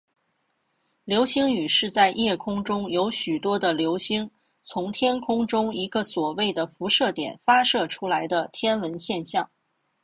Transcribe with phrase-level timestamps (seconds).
[1.03, 4.27] 流星雨是在夜空中有许多的流星
[4.63, 9.47] 从天空中一个所谓的辐射点发射出来的天文现象。